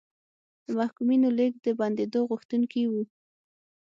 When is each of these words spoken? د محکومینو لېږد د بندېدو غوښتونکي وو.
د 0.65 0.67
محکومینو 0.79 1.27
لېږد 1.37 1.59
د 1.65 1.67
بندېدو 1.79 2.19
غوښتونکي 2.29 2.81
وو. 2.91 3.03